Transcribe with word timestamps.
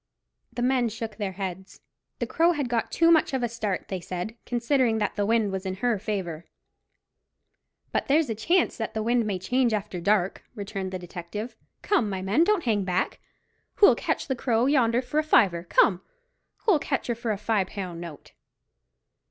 The 0.51 0.63
men 0.63 0.89
shook 0.89 1.17
their 1.17 1.33
heads. 1.33 1.79
The 2.17 2.25
Crow 2.25 2.53
had 2.53 2.67
got 2.69 2.91
too 2.91 3.11
much 3.11 3.35
of 3.35 3.43
a 3.43 3.47
start, 3.47 3.85
they 3.89 3.99
said, 4.01 4.35
considering 4.47 4.97
that 4.97 5.15
the 5.15 5.27
wind 5.27 5.51
was 5.51 5.63
in 5.63 5.75
her 5.75 5.99
favour. 5.99 6.47
"But 7.91 8.07
there's 8.07 8.27
a 8.27 8.33
chance 8.33 8.77
that 8.77 8.95
the 8.95 9.03
wind 9.03 9.27
may 9.27 9.37
change 9.37 9.73
after 9.73 10.01
dark," 10.01 10.43
returned 10.55 10.91
the 10.91 10.97
detective. 10.97 11.55
"Come, 11.83 12.09
my 12.09 12.23
men, 12.23 12.43
don't 12.43 12.63
hang 12.63 12.83
back. 12.83 13.19
Who'll 13.75 13.93
catch 13.93 14.25
the 14.27 14.35
Crow 14.35 14.65
yonder 14.65 15.03
for 15.03 15.19
a 15.19 15.23
fiver, 15.23 15.65
come? 15.65 16.01
Who'll 16.65 16.79
catch 16.79 17.05
her 17.05 17.13
for 17.13 17.29
a 17.29 17.37
fi' 17.37 17.63
pound 17.63 18.01
note?" 18.01 18.31